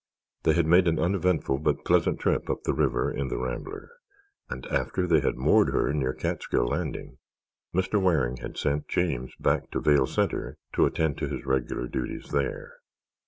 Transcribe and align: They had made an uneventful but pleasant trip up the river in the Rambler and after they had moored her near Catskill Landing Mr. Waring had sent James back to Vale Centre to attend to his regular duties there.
They 0.41 0.53
had 0.53 0.65
made 0.65 0.87
an 0.87 0.97
uneventful 0.97 1.59
but 1.59 1.85
pleasant 1.85 2.19
trip 2.19 2.49
up 2.49 2.63
the 2.63 2.73
river 2.73 3.11
in 3.11 3.27
the 3.27 3.37
Rambler 3.37 3.91
and 4.49 4.65
after 4.65 5.05
they 5.05 5.19
had 5.19 5.37
moored 5.37 5.69
her 5.69 5.93
near 5.93 6.11
Catskill 6.11 6.65
Landing 6.69 7.19
Mr. 7.71 8.01
Waring 8.01 8.37
had 8.37 8.57
sent 8.57 8.87
James 8.87 9.31
back 9.39 9.69
to 9.69 9.79
Vale 9.79 10.07
Centre 10.07 10.57
to 10.73 10.87
attend 10.87 11.19
to 11.19 11.27
his 11.29 11.45
regular 11.45 11.85
duties 11.85 12.29
there. 12.31 12.77